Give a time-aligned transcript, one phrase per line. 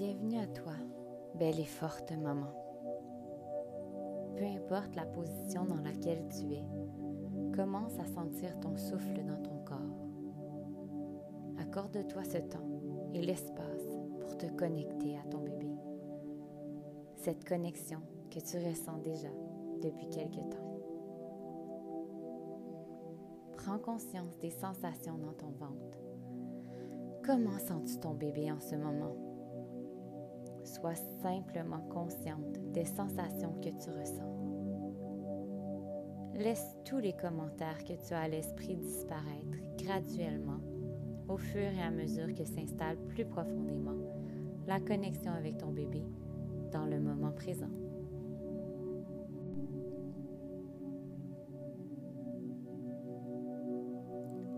[0.00, 0.72] Bienvenue à toi,
[1.34, 2.54] belle et forte maman.
[4.34, 6.64] Peu importe la position dans laquelle tu es,
[7.54, 9.98] commence à sentir ton souffle dans ton corps.
[11.58, 12.66] Accorde-toi ce temps
[13.12, 13.84] et l'espace
[14.20, 15.70] pour te connecter à ton bébé.
[17.16, 19.28] Cette connexion que tu ressens déjà
[19.82, 20.80] depuis quelque temps.
[23.58, 25.98] Prends conscience des sensations dans ton ventre.
[27.22, 29.29] Comment sens-tu ton bébé en ce moment?
[30.64, 34.30] Sois simplement consciente des sensations que tu ressens.
[36.34, 40.60] Laisse tous les commentaires que tu as à l'esprit disparaître graduellement
[41.28, 43.96] au fur et à mesure que s'installe plus profondément
[44.66, 46.02] la connexion avec ton bébé
[46.72, 47.70] dans le moment présent.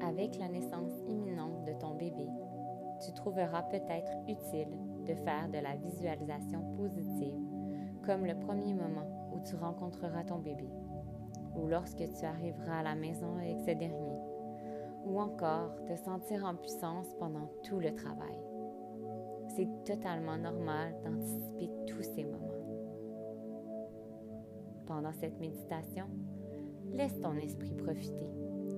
[0.02, 2.26] Avec la naissance imminente de ton bébé,
[3.04, 7.40] tu trouveras peut-être utile de faire de la visualisation positive
[8.04, 10.68] comme le premier moment où tu rencontreras ton bébé
[11.56, 14.18] ou lorsque tu arriveras à la maison avec ce dernier
[15.04, 18.38] ou encore te sentir en puissance pendant tout le travail.
[19.48, 22.38] C'est totalement normal d'anticiper tous ces moments.
[24.86, 26.06] Pendant cette méditation,
[26.92, 28.30] laisse ton esprit profiter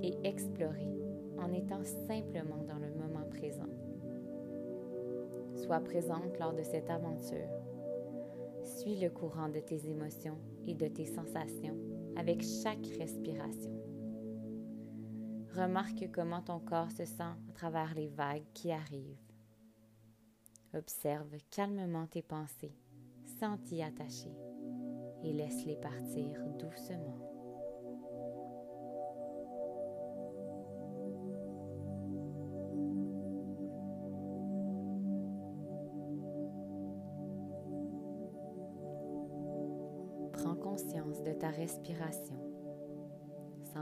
[0.02, 0.88] et explorer
[1.38, 3.68] en étant simplement dans le moment présent.
[5.64, 7.48] Sois présente lors de cette aventure.
[8.64, 11.78] Suis le courant de tes émotions et de tes sensations
[12.16, 13.72] avec chaque respiration.
[15.56, 19.16] Remarque comment ton corps se sent à travers les vagues qui arrivent.
[20.74, 22.76] Observe calmement tes pensées
[23.40, 24.36] sans t'y attacher
[25.22, 27.33] et laisse-les partir doucement.
[40.62, 42.44] Conscience de ta respiration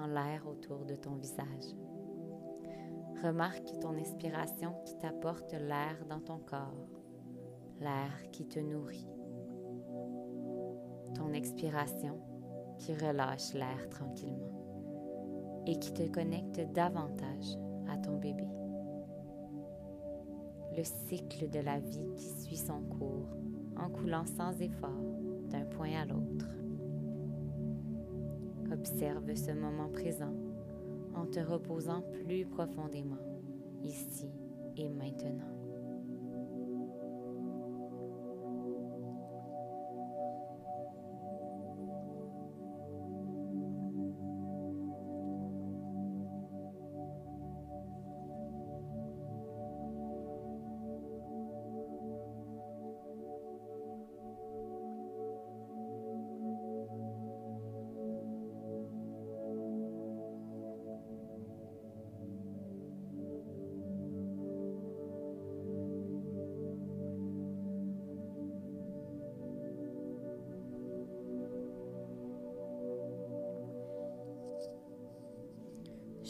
[0.07, 1.75] l'air autour de ton visage.
[3.23, 6.89] Remarque ton expiration qui t'apporte l'air dans ton corps,
[7.81, 9.07] l'air qui te nourrit.
[11.15, 12.21] Ton expiration
[12.79, 14.59] qui relâche l'air tranquillement
[15.67, 17.57] et qui te connecte davantage
[17.89, 18.49] à ton bébé.
[20.77, 23.29] Le cycle de la vie qui suit son cours
[23.77, 24.91] en coulant sans effort
[25.51, 26.62] d'un point à l'autre.
[28.83, 30.35] Observe ce moment présent
[31.15, 33.21] en te reposant plus profondément,
[33.85, 34.29] ici
[34.77, 35.52] et maintenant.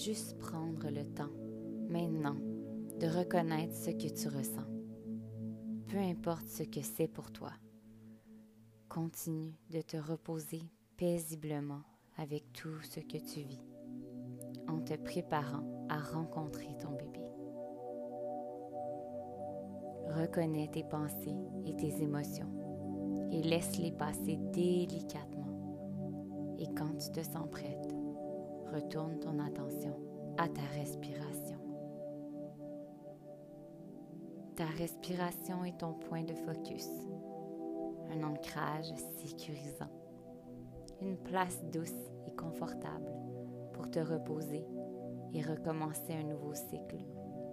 [0.03, 1.31] Juste prendre le temps,
[1.89, 2.37] maintenant,
[2.99, 4.67] de reconnaître ce que tu ressens.
[5.87, 7.53] Peu importe ce que c'est pour toi.
[8.89, 10.63] Continue de te reposer
[10.97, 11.83] paisiblement
[12.17, 13.63] avec tout ce que tu vis,
[14.69, 17.21] en te préparant à rencontrer ton bébé.
[20.09, 22.51] Reconnais tes pensées et tes émotions
[23.31, 26.57] et laisse-les passer délicatement.
[26.59, 28.02] Et quand tu te sens prête,
[28.73, 29.99] retourne ton attention
[30.39, 31.59] à ta respiration.
[34.57, 36.89] Ta respiration est ton point de focus,
[38.11, 39.91] un ancrage sécurisant,
[41.01, 41.91] une place douce
[42.27, 43.13] et confortable
[43.73, 44.65] pour te reposer
[45.35, 47.05] et recommencer un nouveau cycle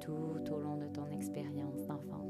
[0.01, 2.28] tout au long de ton expérience d'enfantement.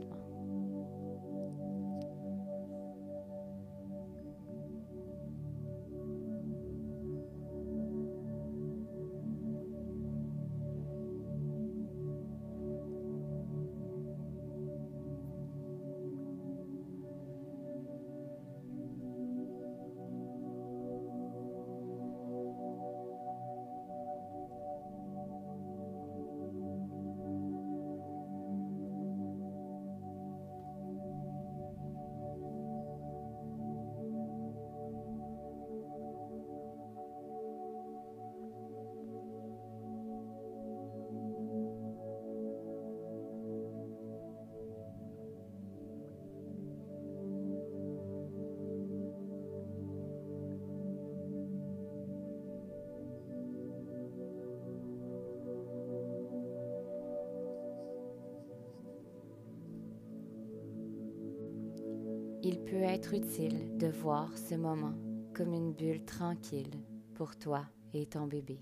[62.69, 64.93] Peut être utile de voir ce moment
[65.33, 66.83] comme une bulle tranquille
[67.15, 67.63] pour toi
[67.93, 68.59] et ton bébé.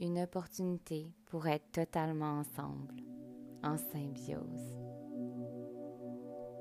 [0.00, 2.94] Une opportunité pour être totalement ensemble,
[3.62, 4.78] en symbiose.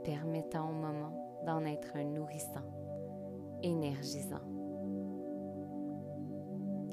[0.03, 2.67] Permettant au moment d'en être un nourrissant,
[3.63, 4.43] énergisant.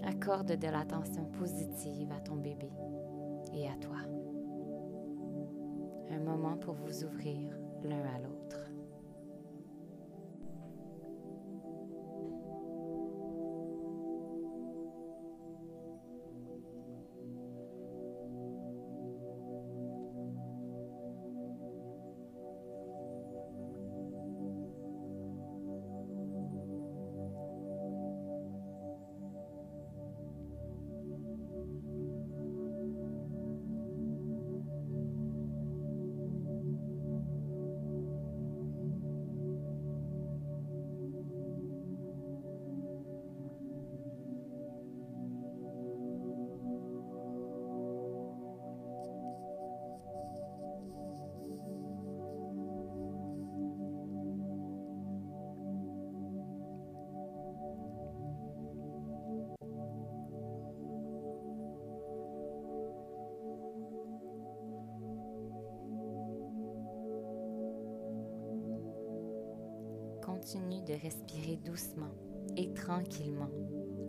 [0.05, 2.71] Accorde de l'attention positive à ton bébé
[3.53, 3.99] et à toi.
[6.09, 8.36] Un moment pour vous ouvrir l'un à l'autre.
[70.47, 72.15] Continue de respirer doucement
[72.57, 73.51] et tranquillement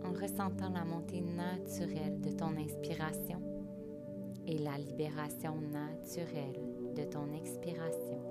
[0.04, 3.42] en ressentant la montée naturelle de ton inspiration
[4.46, 6.60] et la libération naturelle
[6.94, 8.22] de ton expiration.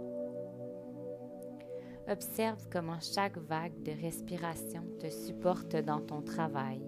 [2.07, 6.81] Observe comment chaque vague de respiration te supporte dans ton travail,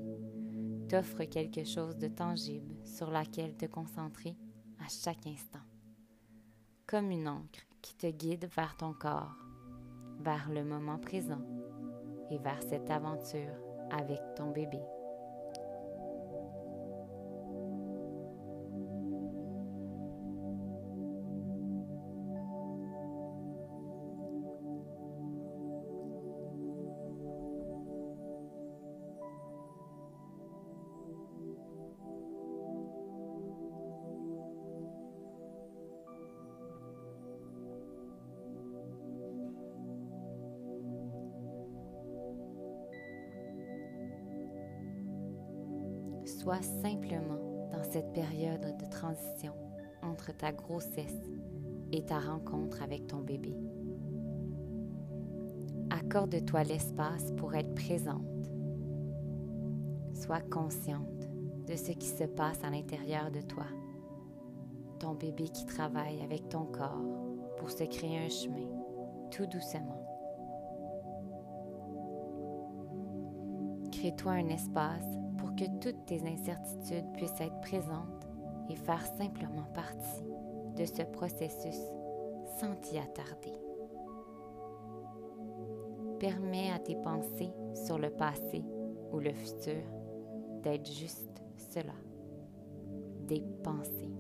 [0.88, 4.38] t'offre quelque chose de tangible sur laquelle te concentrer
[4.80, 5.68] à chaque instant,
[6.88, 9.49] comme une encre qui te guide vers ton corps
[10.20, 11.42] vers le moment présent
[12.32, 13.54] et vers cette aventure
[13.92, 14.80] avec ton bébé.
[46.38, 49.52] Sois simplement dans cette période de transition
[50.04, 51.28] entre ta grossesse
[51.92, 53.58] et ta rencontre avec ton bébé.
[55.90, 58.52] Accorde-toi l'espace pour être présente.
[60.14, 61.28] Sois consciente
[61.68, 63.66] de ce qui se passe à l'intérieur de toi.
[65.00, 67.04] Ton bébé qui travaille avec ton corps
[67.58, 68.70] pour se créer un chemin
[69.32, 70.06] tout doucement.
[73.92, 75.20] Crée-toi un espace
[75.60, 78.26] que toutes tes incertitudes puissent être présentes
[78.70, 80.24] et faire simplement partie
[80.78, 81.82] de ce processus
[82.58, 83.52] sans t'y attarder.
[86.18, 88.64] Permets à tes pensées sur le passé
[89.12, 89.82] ou le futur
[90.64, 91.96] d'être juste cela,
[93.28, 94.14] des pensées.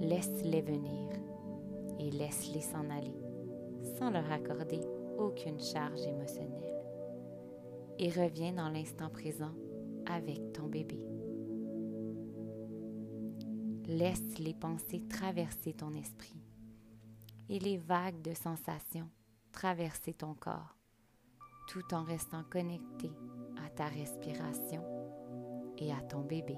[0.00, 1.10] Laisse-les venir
[1.98, 3.14] et laisse-les s'en aller
[3.98, 4.80] sans leur accorder
[5.18, 6.83] aucune charge émotionnelle
[7.98, 9.54] et reviens dans l'instant présent
[10.06, 11.00] avec ton bébé.
[13.86, 16.42] Laisse les pensées traverser ton esprit
[17.48, 19.10] et les vagues de sensations
[19.54, 20.76] traverser ton corps,
[21.68, 23.10] tout en restant connecté
[23.64, 24.82] à ta respiration
[25.78, 26.56] et à ton bébé.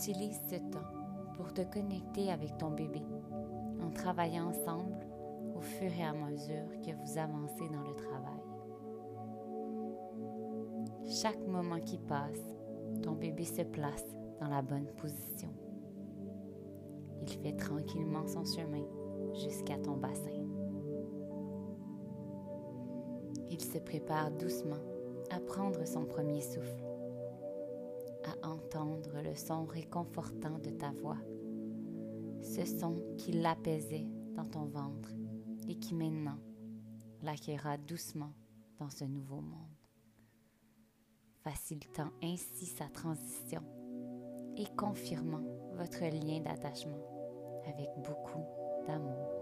[0.00, 0.88] Utilise ce temps
[1.36, 3.02] pour te connecter avec ton bébé
[3.82, 4.96] en travaillant ensemble
[5.54, 8.40] au fur et à mesure que vous avancez dans le travail.
[11.04, 12.40] Chaque moment qui passe,
[13.02, 14.06] ton bébé se place
[14.40, 15.50] dans la bonne position.
[17.20, 18.86] Il fait tranquillement son chemin
[19.34, 20.30] jusqu'à ton bassin.
[23.50, 24.80] Il se prépare doucement
[25.30, 26.86] à prendre son premier souffle,
[28.74, 31.18] le son réconfortant de ta voix,
[32.42, 35.10] ce son qui l'apaisait dans ton ventre
[35.68, 36.38] et qui maintenant
[37.22, 38.32] l'accueillera doucement
[38.78, 39.76] dans ce nouveau monde,
[41.42, 43.62] facilitant ainsi sa transition
[44.56, 45.42] et confirmant
[45.74, 47.02] votre lien d'attachement
[47.66, 48.44] avec beaucoup
[48.86, 49.39] d'amour.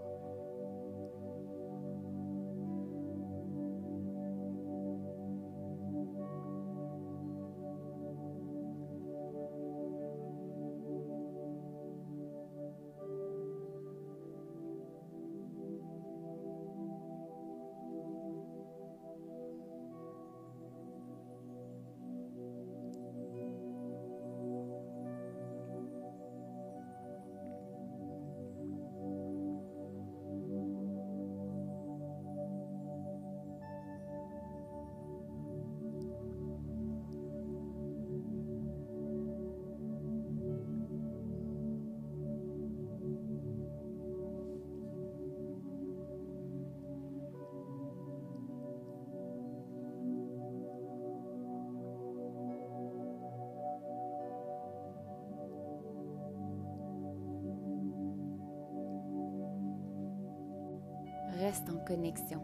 [61.49, 62.43] Reste en connexion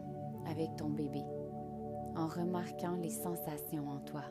[0.50, 1.22] avec ton bébé
[2.16, 4.24] en remarquant les sensations en toi.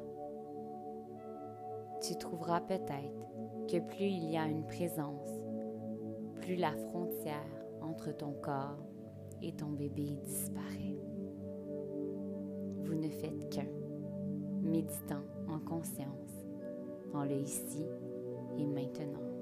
[2.01, 5.29] Tu trouveras peut-être que plus il y a une présence,
[6.41, 7.47] plus la frontière
[7.81, 8.85] entre ton corps
[9.41, 10.99] et ton bébé disparaît.
[12.83, 13.69] Vous ne faites qu'un,
[14.61, 16.43] méditant en conscience
[17.13, 17.87] dans le ici
[18.57, 19.34] et maintenant.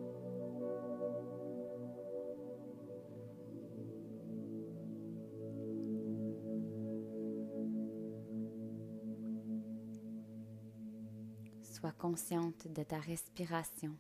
[11.84, 13.92] Sois consciente de ta respiration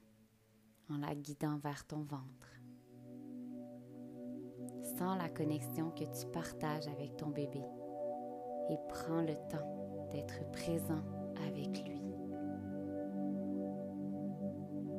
[0.90, 2.62] en la guidant vers ton ventre.
[4.98, 7.62] Sens la connexion que tu partages avec ton bébé
[8.70, 11.04] et prends le temps d'être présent
[11.46, 12.02] avec lui.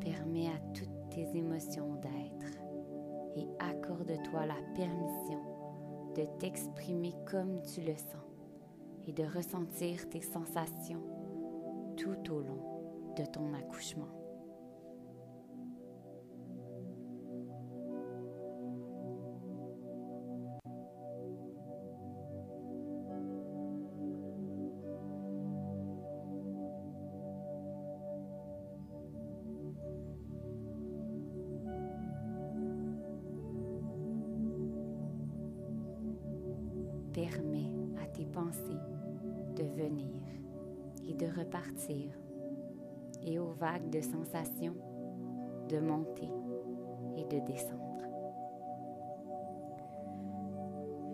[0.03, 2.59] Permets à toutes tes émotions d'être
[3.37, 8.29] et accorde-toi la permission de t'exprimer comme tu le sens
[9.07, 11.03] et de ressentir tes sensations
[11.97, 12.74] tout au long
[13.17, 14.09] de ton accouchement.
[37.13, 37.71] Permets
[38.03, 38.61] à tes pensées
[39.57, 40.11] de venir
[41.07, 42.11] et de repartir
[43.25, 44.77] et aux vagues de sensations
[45.69, 46.31] de monter
[47.17, 47.81] et de descendre.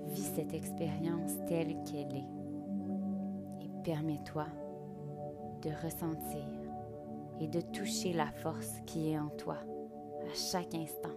[0.08, 2.28] Vis cette expérience telle qu'elle est
[3.62, 4.46] et permets-toi
[5.62, 6.46] de ressentir
[7.40, 9.58] et de toucher la force qui est en toi
[10.22, 11.16] à chaque instant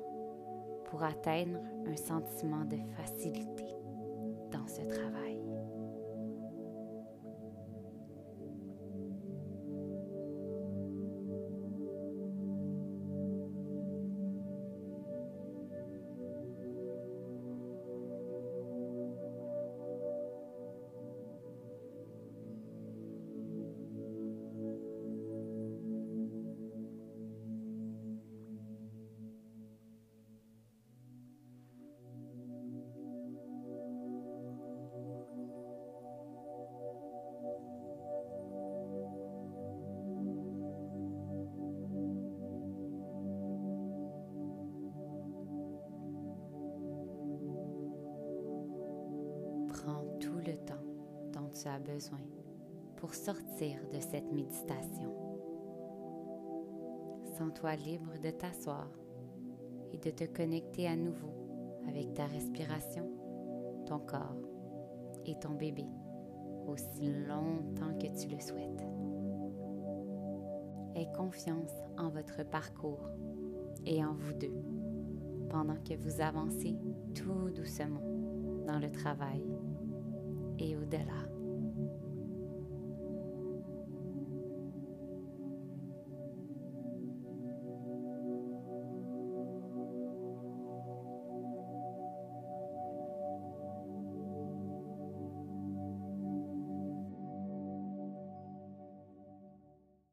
[0.85, 3.65] pour atteindre un sentiment de facilité
[4.51, 5.22] dans ce travail.
[51.63, 52.19] Tu as besoin
[52.97, 55.13] pour sortir de cette méditation.
[57.37, 58.89] Sens-toi libre de t'asseoir
[59.93, 61.31] et de te connecter à nouveau
[61.87, 63.09] avec ta respiration,
[63.85, 64.35] ton corps
[65.25, 65.85] et ton bébé
[66.67, 68.83] aussi longtemps que tu le souhaites.
[70.95, 73.09] Aie confiance en votre parcours
[73.85, 74.63] et en vous deux,
[75.49, 76.75] pendant que vous avancez
[77.15, 78.03] tout doucement
[78.67, 79.45] dans le travail
[80.59, 81.32] et au-delà.